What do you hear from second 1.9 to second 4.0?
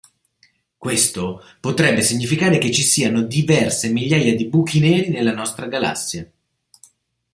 significare che ci siano diverse